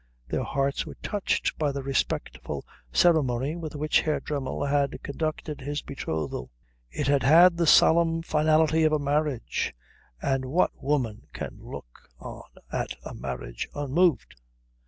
[0.29, 5.83] Their hearts were touched by the respectful ceremony with which Herr Dremmel had conducted his
[5.83, 6.49] betrothal.
[6.89, 9.75] It had had the solemn finality of a marriage,
[10.19, 14.37] and what woman can look on at a marriage unmoved?